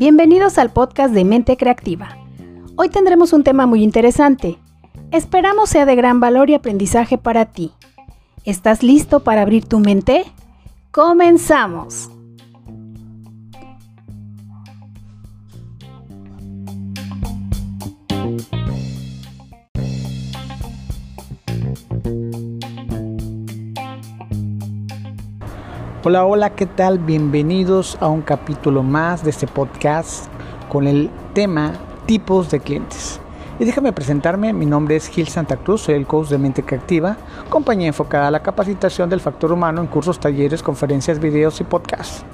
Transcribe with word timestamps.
Bienvenidos 0.00 0.56
al 0.56 0.70
podcast 0.70 1.12
de 1.12 1.24
Mente 1.24 1.56
Creativa. 1.58 2.16
Hoy 2.76 2.88
tendremos 2.88 3.34
un 3.34 3.44
tema 3.44 3.66
muy 3.66 3.82
interesante. 3.82 4.58
Esperamos 5.10 5.68
sea 5.68 5.84
de 5.84 5.94
gran 5.94 6.20
valor 6.20 6.48
y 6.48 6.54
aprendizaje 6.54 7.18
para 7.18 7.44
ti. 7.44 7.72
¿Estás 8.44 8.82
listo 8.82 9.20
para 9.20 9.42
abrir 9.42 9.66
tu 9.66 9.78
mente? 9.78 10.24
¡Comenzamos! 10.90 12.10
Hola, 26.10 26.24
hola, 26.24 26.50
¿qué 26.56 26.66
tal? 26.66 26.98
Bienvenidos 26.98 27.96
a 28.00 28.08
un 28.08 28.22
capítulo 28.22 28.82
más 28.82 29.22
de 29.22 29.30
este 29.30 29.46
podcast 29.46 30.26
con 30.68 30.88
el 30.88 31.08
tema 31.34 31.74
tipos 32.04 32.50
de 32.50 32.58
clientes. 32.58 33.20
Y 33.60 33.64
déjame 33.64 33.92
presentarme, 33.92 34.52
mi 34.52 34.66
nombre 34.66 34.96
es 34.96 35.06
Gil 35.06 35.28
Santa 35.28 35.56
Cruz, 35.56 35.82
soy 35.82 35.94
el 35.94 36.08
coach 36.08 36.26
de 36.30 36.38
Mente 36.38 36.64
Creativa, 36.64 37.16
compañía 37.48 37.86
enfocada 37.86 38.26
a 38.26 38.30
la 38.32 38.42
capacitación 38.42 39.08
del 39.08 39.20
factor 39.20 39.52
humano 39.52 39.82
en 39.82 39.86
cursos, 39.86 40.18
talleres, 40.18 40.64
conferencias, 40.64 41.20
videos 41.20 41.60
y 41.60 41.62
podcasts. 41.62 42.24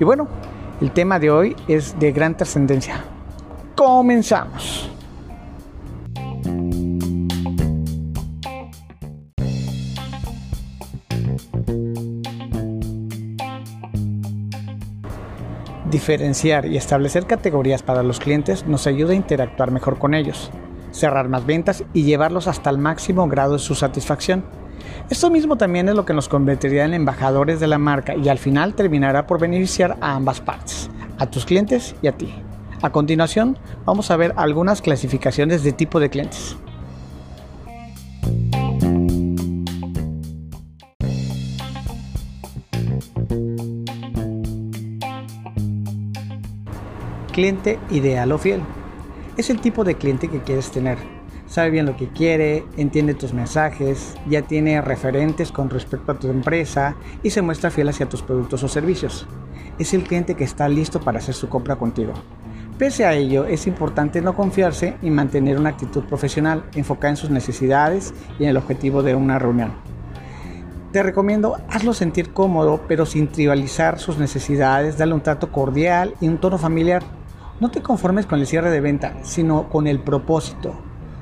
Y 0.00 0.04
bueno, 0.04 0.28
el 0.80 0.90
tema 0.92 1.18
de 1.18 1.30
hoy 1.30 1.56
es 1.68 1.98
de 1.98 2.12
gran 2.12 2.38
trascendencia. 2.38 3.04
Comenzamos. 3.74 4.95
Diferenciar 15.96 16.66
y 16.66 16.76
establecer 16.76 17.26
categorías 17.26 17.82
para 17.82 18.02
los 18.02 18.20
clientes 18.20 18.66
nos 18.66 18.86
ayuda 18.86 19.12
a 19.12 19.16
interactuar 19.16 19.70
mejor 19.70 19.98
con 19.98 20.12
ellos, 20.12 20.50
cerrar 20.90 21.30
más 21.30 21.46
ventas 21.46 21.84
y 21.94 22.02
llevarlos 22.02 22.48
hasta 22.48 22.68
el 22.68 22.76
máximo 22.76 23.26
grado 23.28 23.54
de 23.54 23.60
su 23.60 23.74
satisfacción. 23.74 24.44
Esto 25.08 25.30
mismo 25.30 25.56
también 25.56 25.88
es 25.88 25.94
lo 25.94 26.04
que 26.04 26.12
nos 26.12 26.28
convertiría 26.28 26.84
en 26.84 26.92
embajadores 26.92 27.60
de 27.60 27.66
la 27.66 27.78
marca 27.78 28.14
y 28.14 28.28
al 28.28 28.36
final 28.36 28.74
terminará 28.74 29.26
por 29.26 29.40
beneficiar 29.40 29.96
a 30.02 30.14
ambas 30.14 30.42
partes, 30.42 30.90
a 31.16 31.30
tus 31.30 31.46
clientes 31.46 31.96
y 32.02 32.08
a 32.08 32.12
ti. 32.12 32.34
A 32.82 32.90
continuación, 32.90 33.56
vamos 33.86 34.10
a 34.10 34.18
ver 34.18 34.34
algunas 34.36 34.82
clasificaciones 34.82 35.62
de 35.62 35.72
tipo 35.72 35.98
de 35.98 36.10
clientes. 36.10 36.58
Cliente 47.36 47.78
ideal 47.90 48.32
o 48.32 48.38
fiel. 48.38 48.62
Es 49.36 49.50
el 49.50 49.60
tipo 49.60 49.84
de 49.84 49.96
cliente 49.96 50.28
que 50.28 50.40
quieres 50.40 50.70
tener. 50.70 50.96
Sabe 51.46 51.68
bien 51.68 51.84
lo 51.84 51.94
que 51.94 52.08
quiere, 52.08 52.64
entiende 52.78 53.12
tus 53.12 53.34
mensajes, 53.34 54.14
ya 54.26 54.40
tiene 54.40 54.80
referentes 54.80 55.52
con 55.52 55.68
respecto 55.68 56.12
a 56.12 56.18
tu 56.18 56.30
empresa 56.30 56.96
y 57.22 57.28
se 57.28 57.42
muestra 57.42 57.70
fiel 57.70 57.90
hacia 57.90 58.08
tus 58.08 58.22
productos 58.22 58.62
o 58.62 58.68
servicios. 58.68 59.26
Es 59.78 59.92
el 59.92 60.04
cliente 60.04 60.34
que 60.34 60.44
está 60.44 60.66
listo 60.66 60.98
para 60.98 61.18
hacer 61.18 61.34
su 61.34 61.50
compra 61.50 61.76
contigo. 61.76 62.14
Pese 62.78 63.04
a 63.04 63.12
ello, 63.12 63.44
es 63.44 63.66
importante 63.66 64.22
no 64.22 64.34
confiarse 64.34 64.96
y 65.02 65.10
mantener 65.10 65.58
una 65.58 65.68
actitud 65.68 66.04
profesional 66.04 66.64
enfocada 66.74 67.10
en 67.10 67.16
sus 67.18 67.28
necesidades 67.28 68.14
y 68.38 68.44
en 68.44 68.48
el 68.48 68.56
objetivo 68.56 69.02
de 69.02 69.14
una 69.14 69.38
reunión. 69.38 69.72
Te 70.90 71.02
recomiendo 71.02 71.58
hazlo 71.68 71.92
sentir 71.92 72.32
cómodo, 72.32 72.80
pero 72.88 73.04
sin 73.04 73.28
tribalizar 73.28 73.98
sus 73.98 74.16
necesidades, 74.16 74.96
darle 74.96 75.12
un 75.12 75.20
trato 75.20 75.52
cordial 75.52 76.14
y 76.22 76.28
un 76.28 76.38
tono 76.38 76.56
familiar. 76.56 77.02
No 77.58 77.70
te 77.70 77.80
conformes 77.80 78.26
con 78.26 78.38
el 78.38 78.46
cierre 78.46 78.70
de 78.70 78.82
venta, 78.82 79.14
sino 79.22 79.70
con 79.70 79.86
el 79.86 79.98
propósito. 79.98 80.74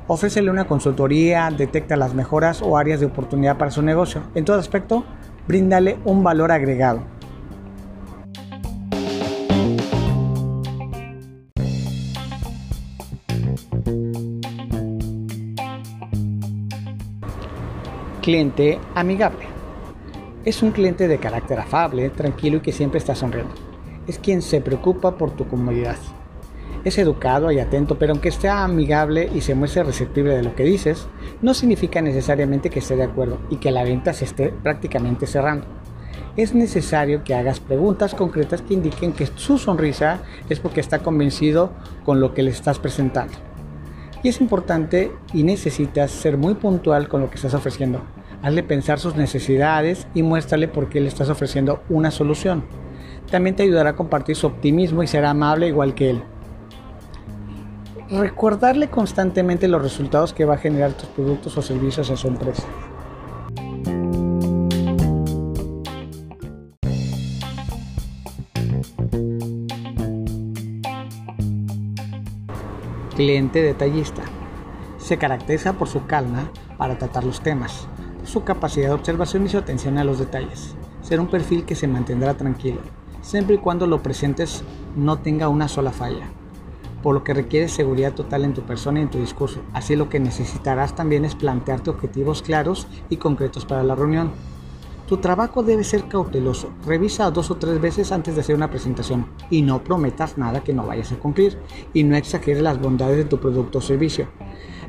Ofrécele 0.09 0.50
una 0.50 0.67
consultoría, 0.67 1.49
detecta 1.56 1.95
las 1.95 2.12
mejoras 2.12 2.61
o 2.61 2.77
áreas 2.77 2.99
de 2.99 3.06
oportunidad 3.06 3.56
para 3.56 3.71
su 3.71 3.83
negocio. 3.83 4.21
En 4.34 4.44
todo 4.44 4.59
aspecto, 4.59 5.05
bríndale 5.47 5.97
un 6.05 6.25
valor 6.25 6.50
agregado. 6.50 7.03
Cliente 18.23 18.81
amigable. 18.97 19.47
Es 20.44 20.65
un 20.65 20.73
cliente 20.73 21.06
de 21.06 21.19
carácter 21.19 21.61
afable, 21.61 22.11
tranquilo 22.11 22.56
y 22.56 22.61
que 22.61 22.73
siempre 22.73 22.99
está 22.99 23.15
sonriendo. 23.15 23.55
Es 24.09 24.19
quien 24.19 24.43
se 24.43 24.61
preocupa 24.61 25.17
por 25.17 25.31
tu 25.31 25.47
comodidad 25.47 25.97
es 26.84 26.99
educado 26.99 27.50
y 27.50 27.59
atento, 27.59 27.99
pero 27.99 28.12
aunque 28.12 28.28
esté 28.28 28.49
amigable 28.49 29.31
y 29.34 29.41
se 29.41 29.55
muestre 29.55 29.84
receptible 29.84 30.37
de 30.37 30.43
lo 30.43 30.55
que 30.55 30.65
dices, 30.65 31.06
no 31.41 31.55
significa 31.55 32.03
necesariamente 32.03 32.69
que 32.69 32.81
esté 32.81 32.95
de 32.95 33.05
acuerdo 33.05 33.39
y 33.50 33.56
que 33.56 33.71
la 33.71 33.84
venta 33.84 34.12
se 34.12 34.27
esté 34.27 34.50
prácticamente 34.50 35.27
cerrando. 35.27 35.67
Es 36.37 36.55
necesario 36.55 37.25
que 37.25 37.34
hagas 37.34 37.61
preguntas 37.61 38.15
concretas 38.15 38.61
que 38.61 38.75
indiquen 38.75 39.12
que 39.12 39.27
su 39.27 39.56
sonrisa 39.56 40.21
es 40.49 40.61
porque 40.61 40.81
está 40.81 40.99
convencido 40.99 41.73
con 42.05 42.21
lo 42.21 42.34
que 42.34 42.43
le 42.43 42.50
estás 42.50 42.78
presentando. 42.78 43.34
Y 44.23 44.28
es 44.28 44.41
importante 44.41 45.12
y 45.33 45.43
necesitas 45.43 46.11
ser 46.11 46.37
muy 46.37 46.55
puntual 46.55 47.09
con 47.09 47.21
lo 47.21 47.31
que 47.31 47.37
estás 47.37 47.55
ofreciendo. 47.55 48.03
Hazle 48.43 48.62
pensar 48.62 48.99
sus 48.99 49.17
necesidades 49.17 50.06
y 50.12 50.23
muéstrale 50.23 50.69
por 50.69 50.89
qué 50.89 51.00
le 51.00 51.09
estás 51.09 51.31
ofreciendo 51.31 51.83
una 51.89 52.11
solución. 52.11 52.65
También 53.31 53.56
te 53.56 53.62
ayudará 53.62 53.91
a 53.91 53.97
compartir 53.97 54.37
su 54.37 54.47
optimismo 54.47 55.03
y 55.03 55.06
será 55.06 55.31
amable 55.31 55.69
igual 55.69 55.94
que 55.94 56.11
él 56.11 56.23
recordarle 58.11 58.89
constantemente 58.89 59.69
los 59.69 59.83
resultados 59.83 60.33
que 60.33 60.45
va 60.45 60.55
a 60.55 60.59
generar 60.59 60.93
tus 60.93 61.09
productos 61.09 61.57
o 61.57 61.63
servicios 61.63 62.11
a 62.11 62.17
su 62.17 62.29
empresa. 62.29 62.65
Cliente 73.15 73.63
detallista. 73.63 74.23
Se 74.99 75.19
caracteriza 75.19 75.75
por 75.75 75.89
su 75.89 76.07
calma 76.07 76.51
para 76.79 76.99
tratar 76.99 77.25
los 77.25 77.41
temas, 77.41 77.87
su 78.25 78.43
capacidad 78.43 78.89
de 78.89 78.95
observación 78.95 79.47
y 79.47 79.49
su 79.49 79.59
atención 79.59 79.99
a 79.99 80.05
los 80.05 80.19
detalles. 80.19 80.75
Ser 81.03 81.21
un 81.21 81.29
perfil 81.29 81.65
que 81.65 81.75
se 81.75 81.87
mantendrá 81.87 82.35
tranquilo, 82.35 82.81
siempre 83.21 83.57
y 83.57 83.59
cuando 83.59 83.87
lo 83.87 84.03
presentes 84.03 84.65
no 84.97 85.19
tenga 85.19 85.49
una 85.49 85.69
sola 85.69 85.93
falla 85.93 86.27
por 87.05 87.15
lo 87.15 87.23
que 87.23 87.35
requiere 87.35 87.69
seguridad 87.69 88.15
total 88.15 88.45
en 88.45 88.55
tu 88.55 88.63
persona 88.63 88.99
y 88.99 89.03
en 89.03 89.11
tu 89.11 89.19
discurso. 89.19 89.61
Así 89.75 89.95
lo 89.95 90.09
que 90.09 90.19
necesitarás 90.19 90.97
también 90.97 91.27
es 91.27 91.35
plantearte 91.35 91.91
objetivos 91.91 92.41
claros 92.41 92.87
y 93.11 93.19
concretos 93.19 93.67
para 93.67 93.85
la 93.85 93.95
reunión. 93.95 94.33
Tu 95.07 95.19
trabajo 95.19 95.63
debe 95.63 95.85
ser 95.85 96.09
cauteloso. 96.09 96.71
Revisa 96.87 97.31
dos 97.31 97.51
o 97.51 97.57
tres 97.57 97.79
veces 97.79 98.11
antes 98.11 98.35
de 98.35 98.41
hacer 98.41 98.57
una 98.57 98.71
presentación 98.71 99.27
y 99.51 99.61
no 99.61 99.85
prometas 99.85 100.39
nada 100.39 100.65
que 100.65 100.73
no 100.73 100.87
vayas 100.87 101.13
a 101.13 101.17
cumplir 101.17 101.59
y 101.93 102.05
no 102.05 102.17
exageres 102.17 102.63
las 102.63 102.81
bondades 102.81 103.19
de 103.19 103.25
tu 103.27 103.39
producto 103.39 103.81
o 103.81 103.83
servicio. 103.83 104.27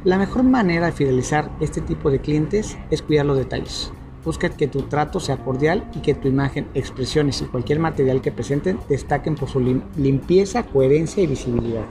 La 0.05 0.17
mejor 0.17 0.43
manera 0.43 0.85
de 0.85 0.93
fidelizar 0.93 1.51
este 1.59 1.81
tipo 1.81 2.09
de 2.09 2.21
clientes 2.21 2.77
es 2.91 3.01
cuidar 3.01 3.25
los 3.25 3.37
detalles. 3.37 3.91
Busca 4.25 4.49
que 4.49 4.67
tu 4.67 4.81
trato 4.81 5.19
sea 5.19 5.37
cordial 5.37 5.87
y 5.93 5.99
que 5.99 6.15
tu 6.15 6.27
imagen, 6.27 6.67
expresiones 6.73 7.43
y 7.43 7.45
cualquier 7.45 7.77
material 7.77 8.21
que 8.21 8.31
presenten 8.31 8.79
destaquen 8.89 9.35
por 9.35 9.49
su 9.49 9.59
limpieza, 9.95 10.63
coherencia 10.63 11.21
y 11.21 11.27
visibilidad. 11.27 11.83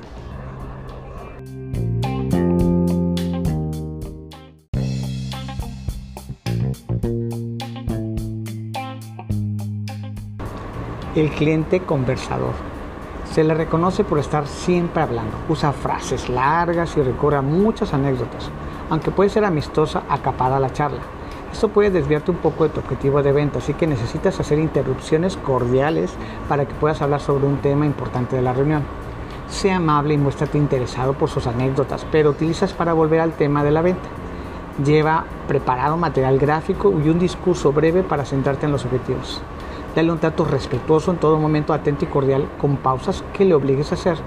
El 11.14 11.30
cliente 11.30 11.78
conversador. 11.78 12.54
Se 13.32 13.44
le 13.44 13.54
reconoce 13.54 14.02
por 14.02 14.18
estar 14.18 14.48
siempre 14.48 15.00
hablando. 15.04 15.36
Usa 15.48 15.72
frases 15.72 16.28
largas 16.28 16.96
y 16.96 17.02
recurre 17.02 17.36
a 17.36 17.42
muchas 17.42 17.94
anécdotas. 17.94 18.50
Aunque 18.90 19.12
puede 19.12 19.30
ser 19.30 19.44
amistosa, 19.44 20.02
acapara 20.08 20.58
la 20.58 20.72
charla. 20.72 21.00
Esto 21.54 21.68
puede 21.68 21.90
desviarte 21.90 22.32
un 22.32 22.38
poco 22.38 22.64
de 22.64 22.70
tu 22.70 22.80
objetivo 22.80 23.22
de 23.22 23.30
venta, 23.30 23.60
así 23.60 23.74
que 23.74 23.86
necesitas 23.86 24.40
hacer 24.40 24.58
interrupciones 24.58 25.36
cordiales 25.36 26.12
para 26.48 26.66
que 26.66 26.74
puedas 26.74 27.00
hablar 27.00 27.20
sobre 27.20 27.46
un 27.46 27.58
tema 27.58 27.86
importante 27.86 28.34
de 28.34 28.42
la 28.42 28.52
reunión. 28.52 28.82
Sea 29.48 29.76
amable 29.76 30.14
y 30.14 30.18
muéstrate 30.18 30.58
interesado 30.58 31.12
por 31.12 31.30
sus 31.30 31.46
anécdotas, 31.46 32.04
pero 32.10 32.30
utilizas 32.30 32.72
para 32.72 32.92
volver 32.92 33.20
al 33.20 33.34
tema 33.34 33.62
de 33.62 33.70
la 33.70 33.82
venta. 33.82 34.08
Lleva 34.84 35.26
preparado 35.46 35.96
material 35.96 36.40
gráfico 36.40 36.92
y 37.00 37.08
un 37.08 37.20
discurso 37.20 37.72
breve 37.72 38.02
para 38.02 38.24
centrarte 38.24 38.66
en 38.66 38.72
los 38.72 38.84
objetivos. 38.84 39.40
Dale 39.94 40.10
un 40.10 40.18
trato 40.18 40.44
respetuoso 40.44 41.12
en 41.12 41.18
todo 41.18 41.38
momento, 41.38 41.72
atento 41.72 42.04
y 42.04 42.08
cordial, 42.08 42.48
con 42.60 42.78
pausas 42.78 43.22
que 43.32 43.44
le 43.44 43.54
obligues 43.54 43.92
a 43.92 43.94
hacer. 43.94 44.18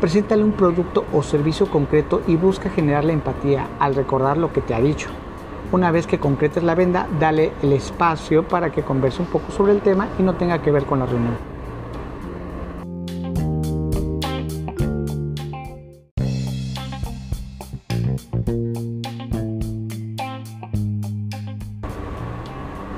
Preséntale 0.00 0.42
un 0.42 0.50
producto 0.50 1.04
o 1.12 1.22
servicio 1.22 1.70
concreto 1.70 2.20
y 2.26 2.34
busca 2.34 2.68
generar 2.68 3.04
la 3.04 3.12
empatía 3.12 3.68
al 3.78 3.94
recordar 3.94 4.38
lo 4.38 4.52
que 4.52 4.60
te 4.60 4.74
ha 4.74 4.80
dicho. 4.80 5.08
Una 5.74 5.90
vez 5.90 6.06
que 6.06 6.20
concretes 6.20 6.62
la 6.62 6.76
venda, 6.76 7.08
dale 7.18 7.50
el 7.60 7.72
espacio 7.72 8.46
para 8.46 8.70
que 8.70 8.84
converse 8.84 9.20
un 9.20 9.26
poco 9.26 9.50
sobre 9.50 9.72
el 9.72 9.80
tema 9.80 10.06
y 10.20 10.22
no 10.22 10.36
tenga 10.36 10.62
que 10.62 10.70
ver 10.70 10.84
con 10.84 11.00
la 11.00 11.06
reunión. 11.06 11.36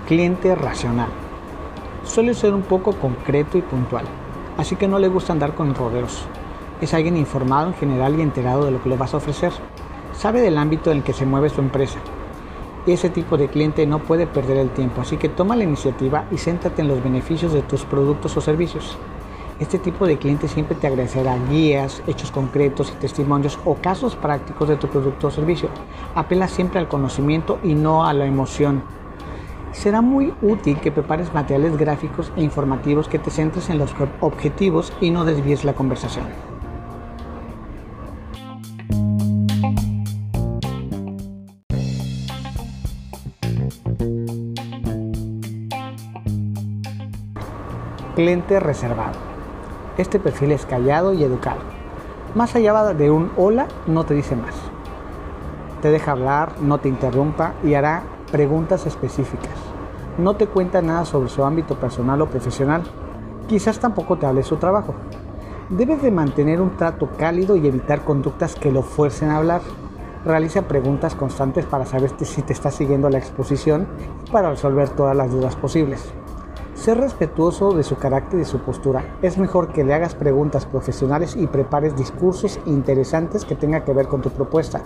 Cliente 0.07 0.55
racional. 0.55 1.09
Suele 2.05 2.35
ser 2.35 2.53
un 2.53 2.61
poco 2.61 2.93
concreto 2.93 3.57
y 3.57 3.63
puntual, 3.63 4.05
así 4.59 4.77
que 4.77 4.87
no 4.87 4.99
le 4.99 5.09
gusta 5.09 5.33
andar 5.33 5.55
con 5.55 5.75
rodeos. 5.75 6.27
Es 6.83 6.93
alguien 6.93 7.17
informado 7.17 7.69
en 7.69 7.75
general 7.75 8.19
y 8.19 8.21
enterado 8.21 8.67
de 8.67 8.73
lo 8.73 8.83
que 8.83 8.91
le 8.91 8.99
vas 8.99 9.15
a 9.15 9.17
ofrecer. 9.17 9.53
Sabe 10.13 10.43
del 10.43 10.59
ámbito 10.59 10.91
en 10.91 10.99
el 10.99 11.03
que 11.03 11.15
se 11.15 11.25
mueve 11.25 11.49
su 11.49 11.63
empresa 11.63 12.01
ese 12.93 13.11
tipo 13.11 13.37
de 13.37 13.49
cliente 13.49 13.87
no 13.87 13.99
puede 13.99 14.27
perder 14.27 14.59
el 14.59 14.71
tiempo, 14.71 15.01
así 15.01 15.17
que 15.17 15.29
toma 15.29 15.57
la 15.57 15.65
iniciativa 15.65 16.27
y 16.31 16.39
céntrate 16.39 16.83
en 16.83 16.89
los 16.89 17.03
beneficios 17.03 17.53
de 17.53 17.63
tus 17.63 17.85
productos 17.85 18.37
o 18.37 18.41
servicios. 18.41 18.97
Este 19.59 19.79
tipo 19.79 20.07
de 20.07 20.19
cliente 20.19 20.49
siempre 20.49 20.77
te 20.77 20.87
agradecerá 20.87 21.37
guías, 21.49 22.03
hechos 22.07 22.31
concretos 22.31 22.93
y 22.93 23.01
testimonios 23.01 23.59
o 23.65 23.77
casos 23.77 24.15
prácticos 24.15 24.69
de 24.69 24.77
tu 24.77 24.87
producto 24.87 25.29
o 25.29 25.31
servicio. 25.31 25.71
Apela 26.15 26.47
siempre 26.47 26.79
al 26.79 26.89
conocimiento 26.89 27.59
y 27.63 27.75
no 27.75 28.05
a 28.05 28.13
la 28.13 28.27
emoción. 28.27 28.83
Será 29.73 30.03
muy 30.03 30.35
útil 30.43 30.79
que 30.79 30.93
prepares 30.93 31.33
materiales 31.33 31.77
gráficos 31.77 32.33
e 32.37 32.43
informativos 32.43 33.09
que 33.09 33.19
te 33.19 33.31
centres 33.31 33.71
en 33.71 33.79
los 33.79 33.95
objetivos 34.21 34.93
y 35.01 35.11
no 35.11 35.25
desvíes 35.25 35.65
la 35.65 35.75
conversación. 35.75 36.56
Cliente 48.17 48.59
reservado. 48.61 49.19
Este 49.99 50.19
perfil 50.19 50.53
es 50.53 50.65
callado 50.65 51.13
y 51.13 51.23
educado. 51.23 51.59
Más 52.35 52.57
allá 52.57 52.95
de 52.95 53.11
un 53.11 53.31
hola, 53.37 53.67
no 53.87 54.07
te 54.07 54.15
dice 54.15 54.35
más. 54.35 54.55
Te 55.83 55.91
deja 55.91 56.13
hablar, 56.13 56.55
no 56.63 56.79
te 56.79 56.89
interrumpa 56.89 57.53
y 57.63 57.75
hará 57.75 58.05
preguntas 58.33 58.87
específicas. 58.87 59.53
No 60.17 60.35
te 60.35 60.47
cuenta 60.47 60.81
nada 60.81 61.05
sobre 61.05 61.29
su 61.29 61.45
ámbito 61.45 61.75
personal 61.79 62.23
o 62.23 62.27
profesional. 62.27 62.85
Quizás 63.49 63.81
tampoco 63.81 64.17
te 64.17 64.25
hable 64.25 64.43
su 64.45 64.57
trabajo. 64.57 64.95
Debes 65.69 66.01
de 66.01 66.11
mantener 66.11 66.63
un 66.63 66.75
trato 66.75 67.11
cálido 67.19 67.55
y 67.55 67.67
evitar 67.67 68.03
conductas 68.03 68.55
que 68.55 68.73
lo 68.73 68.81
fuercen 68.81 69.29
a 69.29 69.37
hablar. 69.37 69.61
Realiza 70.25 70.63
preguntas 70.63 71.15
constantes 71.15 71.67
para 71.67 71.85
saber 71.85 72.13
si 72.19 72.41
te 72.41 72.55
está 72.55 72.71
siguiendo 72.71 73.11
la 73.11 73.19
exposición 73.19 73.87
y 74.27 74.31
para 74.31 74.49
resolver 74.49 74.89
todas 74.89 75.15
las 75.15 75.31
dudas 75.31 75.55
posibles. 75.55 76.15
Ser 76.87 76.99
respetuoso 76.99 77.73
de 77.73 77.83
su 77.83 77.97
carácter 77.97 78.39
y 78.39 78.45
su 78.45 78.61
postura. 78.61 79.17
Es 79.21 79.39
mejor 79.39 79.73
que 79.73 79.83
le 79.83 79.93
hagas 79.93 80.15
preguntas 80.15 80.67
profesionales 80.67 81.35
y 81.35 81.49
prepares 81.49 81.97
discursos 81.97 82.61
interesantes 82.65 83.45
que 83.45 83.57
tengan 83.57 83.85
que 83.85 83.93
ver 83.93 84.07
con 84.07 84.23
tu 84.23 84.31
propuesta. 84.31 84.83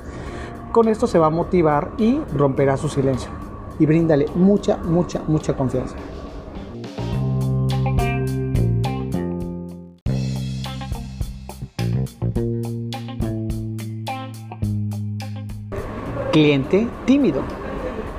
Con 0.73 0.88
esto 0.88 1.06
se 1.06 1.19
va 1.19 1.26
a 1.26 1.29
motivar 1.29 1.91
y 1.99 2.19
romperá 2.35 2.79
su 2.79 2.88
silencio. 2.88 3.31
Y 3.79 3.85
bríndale 3.85 4.25
mucha, 4.35 4.79
mucha, 4.79 5.20
mucha 5.26 5.55
confianza. 5.55 5.94
Cliente 16.32 16.88
tímido. 17.05 17.43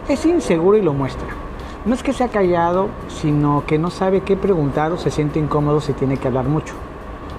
Es 0.07 0.23
inseguro 0.27 0.77
y 0.77 0.83
lo 0.83 0.93
muestra 0.93 1.41
no 1.85 1.95
es 1.95 2.03
que 2.03 2.13
sea 2.13 2.27
callado, 2.27 2.89
sino 3.21 3.63
que 3.67 3.77
no 3.77 3.91
sabe 3.91 4.21
qué 4.21 4.35
preguntar 4.35 4.91
o 4.91 4.97
se 4.97 5.11
siente 5.11 5.39
incómodo 5.39 5.79
si 5.79 5.93
tiene 5.93 6.17
que 6.17 6.27
hablar 6.27 6.45
mucho. 6.45 6.73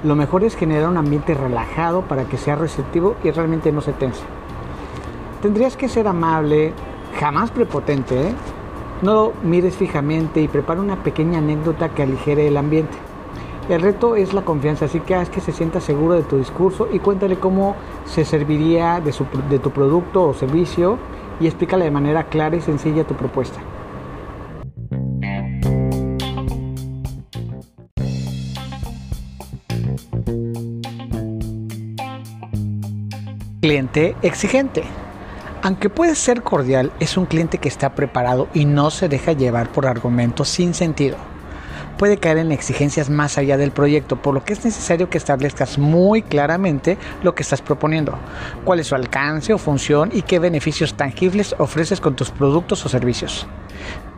Lo 0.05 0.15
mejor 0.15 0.45
es 0.45 0.57
generar 0.57 0.89
un 0.89 0.97
ambiente 0.97 1.35
relajado 1.35 2.03
para 2.03 2.25
que 2.25 2.37
sea 2.37 2.55
receptivo 2.55 3.17
y 3.25 3.31
realmente 3.31 3.73
no 3.73 3.81
se 3.81 3.93
tense. 3.93 4.23
Tendrías 5.43 5.77
que 5.77 5.89
ser 5.89 6.07
amable, 6.07 6.73
jamás 7.19 7.51
prepotente, 7.51 8.29
¿eh? 8.29 8.35
No 9.03 9.15
lo 9.15 9.33
mires 9.43 9.77
fijamente 9.77 10.41
y 10.41 10.47
prepara 10.47 10.81
una 10.81 11.03
pequeña 11.03 11.39
anécdota 11.39 11.89
que 11.89 12.05
aligere 12.05 12.47
el 12.47 12.57
ambiente. 12.57 12.97
El 13.69 13.81
reto 13.81 14.15
es 14.15 14.35
la 14.35 14.43
confianza, 14.43 14.85
así 14.85 15.01
que 15.01 15.17
haz 15.17 15.31
que 15.31 15.41
se 15.41 15.51
sienta 15.51 15.81
seguro 15.81 16.15
de 16.15 16.23
tu 16.23 16.37
discurso 16.37 16.89
y 16.93 17.01
cuéntale 17.01 17.39
cómo 17.39 17.75
se 18.05 18.25
serviría 18.25 19.01
de, 19.01 19.13
de 19.49 19.59
tu 19.59 19.71
producto 19.71 20.29
o 20.29 20.35
servicio 20.35 20.99
y 21.41 21.47
explícale 21.47 21.85
de 21.85 21.91
manera 21.91 22.25
clara 22.25 22.55
y 22.55 22.61
sencilla 22.61 23.05
tu 23.05 23.15
propuesta. 23.15 23.59
Cliente 33.63 34.17
exigente. 34.23 34.83
Aunque 35.63 35.89
puede 35.89 36.17
ser 36.17 36.43
cordial, 36.43 36.91
es 36.99 37.17
un 37.17 37.27
cliente 37.27 37.59
que 37.59 37.69
está 37.69 37.95
preparado 37.95 38.49
y 38.53 38.65
no 38.65 38.91
se 38.91 39.09
deja 39.09 39.35
llevar 39.35 39.71
por 39.71 39.87
argumentos 39.87 40.49
sin 40.49 40.75
sentido. 40.75 41.17
Puede 41.97 42.17
caer 42.17 42.39
en 42.39 42.51
exigencias 42.51 43.09
más 43.09 43.39
allá 43.39 43.57
del 43.57 43.71
proyecto, 43.71 44.21
por 44.21 44.35
lo 44.35 44.45
que 44.45 44.55
es 44.55 44.65
necesario 44.65 45.09
que 45.09 45.17
establezcas 45.17 45.79
muy 45.79 46.23
claramente 46.23 46.99
lo 47.23 47.37
que 47.37 47.45
estás 47.45 47.63
proponiendo, 47.63 48.19
cuál 48.65 48.81
es 48.81 48.89
su 48.89 48.97
alcance 48.97 49.55
o 49.55 49.59
función 49.59 50.11
y 50.13 50.23
qué 50.23 50.41
beneficios 50.41 50.95
tangibles 50.95 51.55
ofreces 51.59 52.01
con 52.01 52.17
tus 52.17 52.33
productos 52.33 52.85
o 52.85 52.89
servicios. 52.89 53.47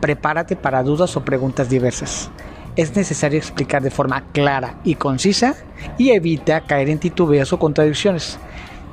Prepárate 0.01 0.55
para 0.55 0.81
dudas 0.81 1.15
o 1.17 1.23
preguntas 1.23 1.69
diversas. 1.69 2.31
Es 2.75 2.95
necesario 2.95 3.37
explicar 3.37 3.83
de 3.83 3.91
forma 3.91 4.23
clara 4.31 4.79
y 4.83 4.95
concisa 4.95 5.55
y 5.99 6.09
evita 6.09 6.61
caer 6.61 6.89
en 6.89 6.97
titubeos 6.97 7.53
o 7.53 7.59
contradicciones 7.59 8.39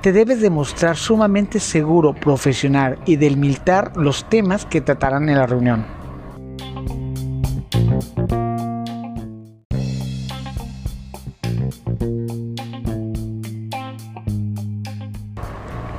te 0.03 0.13
debes 0.13 0.41
demostrar 0.41 0.97
sumamente 0.97 1.61
seguro, 1.61 2.13
profesional 2.13 2.99
y 3.07 3.15
delimitar 3.17 3.97
los 3.97 4.29
temas 4.29 4.67
que 4.67 4.81
tratarán 4.81 5.29
en 5.29 5.37
la 5.37 5.47
reunión. 5.47 5.87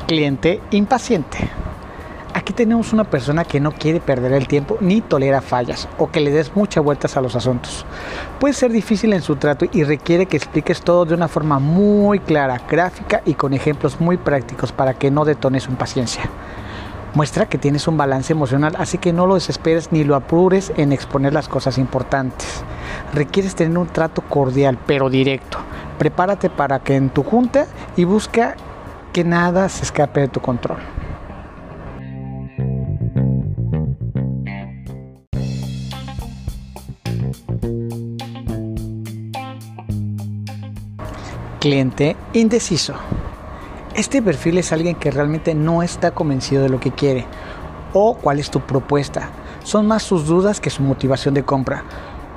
Cliente 0.05 0.59
impaciente. 0.71 1.62
Aquí 2.43 2.51
tenemos 2.51 2.91
una 2.91 3.05
persona 3.05 3.45
que 3.45 3.61
no 3.61 3.71
quiere 3.71 4.01
perder 4.01 4.33
el 4.33 4.49
tiempo 4.49 4.77
ni 4.81 4.99
tolera 4.99 5.39
fallas 5.39 5.87
o 5.97 6.11
que 6.11 6.19
le 6.19 6.29
des 6.29 6.53
muchas 6.57 6.83
vueltas 6.83 7.15
a 7.15 7.21
los 7.21 7.37
asuntos. 7.37 7.85
Puede 8.37 8.53
ser 8.53 8.69
difícil 8.69 9.13
en 9.13 9.21
su 9.21 9.37
trato 9.37 9.65
y 9.71 9.85
requiere 9.85 10.25
que 10.25 10.35
expliques 10.35 10.81
todo 10.81 11.05
de 11.05 11.13
una 11.13 11.29
forma 11.29 11.59
muy 11.59 12.19
clara, 12.19 12.59
gráfica 12.69 13.21
y 13.23 13.35
con 13.35 13.53
ejemplos 13.53 14.01
muy 14.01 14.17
prácticos 14.17 14.73
para 14.73 14.93
que 14.93 15.09
no 15.09 15.23
detones 15.23 15.63
su 15.63 15.71
impaciencia. 15.71 16.23
Muestra 17.13 17.45
que 17.45 17.57
tienes 17.57 17.87
un 17.87 17.95
balance 17.95 18.33
emocional, 18.33 18.75
así 18.77 18.97
que 18.97 19.13
no 19.13 19.25
lo 19.25 19.35
desesperes 19.35 19.93
ni 19.93 20.03
lo 20.03 20.13
apures 20.13 20.73
en 20.75 20.91
exponer 20.91 21.31
las 21.31 21.47
cosas 21.47 21.77
importantes. 21.77 22.61
Requieres 23.13 23.55
tener 23.55 23.77
un 23.77 23.87
trato 23.87 24.21
cordial 24.21 24.77
pero 24.85 25.09
directo. 25.09 25.59
Prepárate 25.97 26.49
para 26.49 26.79
que 26.79 26.97
en 26.97 27.09
tu 27.09 27.23
junta 27.23 27.67
y 27.95 28.03
busca 28.03 28.57
que 29.13 29.23
nada 29.23 29.69
se 29.69 29.83
escape 29.83 30.19
de 30.19 30.27
tu 30.27 30.41
control. 30.41 30.79
Cliente 41.63 42.17
indeciso. 42.33 42.93
Este 43.95 44.21
perfil 44.21 44.57
es 44.57 44.73
alguien 44.73 44.95
que 44.95 45.11
realmente 45.11 45.55
no 45.55 45.81
está 45.81 46.11
convencido 46.11 46.61
de 46.61 46.67
lo 46.67 46.81
que 46.81 46.91
quiere 46.91 47.25
o 47.93 48.15
cuál 48.17 48.39
es 48.39 48.51
tu 48.51 48.59
propuesta. 48.59 49.29
Son 49.63 49.87
más 49.87 50.03
sus 50.03 50.27
dudas 50.27 50.59
que 50.59 50.69
su 50.69 50.83
motivación 50.83 51.33
de 51.33 51.45
compra. 51.45 51.85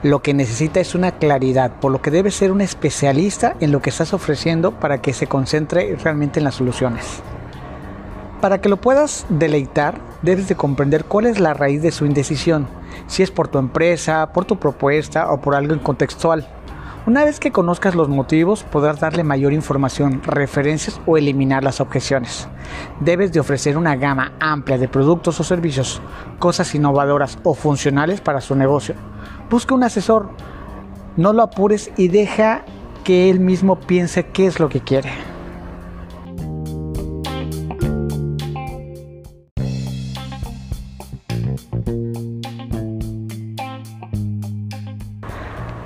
Lo 0.04 0.22
que 0.22 0.32
necesita 0.32 0.78
es 0.78 0.94
una 0.94 1.10
claridad, 1.10 1.72
por 1.80 1.90
lo 1.90 2.00
que 2.00 2.12
debe 2.12 2.30
ser 2.30 2.52
un 2.52 2.60
especialista 2.60 3.56
en 3.58 3.72
lo 3.72 3.82
que 3.82 3.90
estás 3.90 4.14
ofreciendo 4.14 4.78
para 4.78 5.02
que 5.02 5.12
se 5.12 5.26
concentre 5.26 5.96
realmente 5.96 6.38
en 6.38 6.44
las 6.44 6.54
soluciones. 6.54 7.20
Para 8.40 8.60
que 8.60 8.68
lo 8.68 8.76
puedas 8.76 9.26
deleitar, 9.28 10.00
debes 10.22 10.46
de 10.46 10.54
comprender 10.54 11.04
cuál 11.04 11.26
es 11.26 11.40
la 11.40 11.52
raíz 11.52 11.82
de 11.82 11.90
su 11.90 12.06
indecisión, 12.06 12.68
si 13.08 13.24
es 13.24 13.32
por 13.32 13.48
tu 13.48 13.58
empresa, 13.58 14.32
por 14.32 14.44
tu 14.44 14.60
propuesta 14.60 15.32
o 15.32 15.40
por 15.40 15.56
algo 15.56 15.82
contextual. 15.82 16.46
Una 17.06 17.24
vez 17.24 17.38
que 17.38 17.52
conozcas 17.52 17.94
los 17.94 18.08
motivos, 18.08 18.64
podrás 18.64 18.98
darle 18.98 19.22
mayor 19.22 19.52
información, 19.52 20.22
referencias 20.24 21.00
o 21.06 21.16
eliminar 21.16 21.62
las 21.62 21.80
objeciones. 21.80 22.48
Debes 22.98 23.30
de 23.32 23.38
ofrecer 23.38 23.78
una 23.78 23.94
gama 23.94 24.32
amplia 24.40 24.76
de 24.76 24.88
productos 24.88 25.38
o 25.38 25.44
servicios, 25.44 26.02
cosas 26.40 26.74
innovadoras 26.74 27.38
o 27.44 27.54
funcionales 27.54 28.20
para 28.20 28.40
su 28.40 28.56
negocio. 28.56 28.96
Busca 29.48 29.76
un 29.76 29.84
asesor, 29.84 30.30
no 31.16 31.32
lo 31.32 31.44
apures 31.44 31.92
y 31.96 32.08
deja 32.08 32.64
que 33.04 33.30
él 33.30 33.38
mismo 33.38 33.78
piense 33.78 34.26
qué 34.26 34.46
es 34.46 34.58
lo 34.58 34.68
que 34.68 34.80
quiere. 34.80 35.35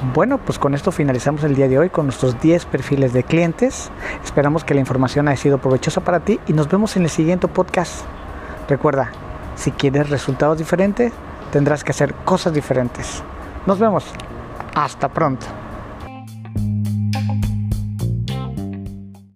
Bueno, 0.03 0.39
pues 0.39 0.59
con 0.59 0.75
esto 0.75 0.93
finalizamos 0.93 1.45
el 1.45 1.55
día 1.55 1.69
de 1.69 1.79
hoy 1.79 1.91
con 1.91 2.07
nuestros 2.07 2.41
10 2.41 2.65
perfiles 2.67 3.13
de 3.13 3.23
clientes. 3.23 3.91
Esperamos 4.25 4.65
que 4.65 4.73
la 4.73 4.81
información 4.81 5.29
haya 5.29 5.37
sido 5.37 5.59
provechosa 5.59 6.01
para 6.01 6.21
ti 6.21 6.41
y 6.47 6.55
nos 6.55 6.69
vemos 6.71 6.97
en 6.97 7.03
el 7.03 7.11
siguiente 7.11 7.49
podcast. 7.49 8.07
Recuerda, 8.67 9.11
si 9.57 9.73
quieres 9.73 10.09
resultados 10.09 10.57
diferentes, 10.57 11.13
tendrás 11.53 11.85
que 11.85 11.91
hacer 11.91 12.15
cosas 12.25 12.55
diferentes. 12.55 13.23
Nos 13.67 13.79
vemos. 13.79 14.07
Hasta 14.75 15.09
pronto. 15.09 15.60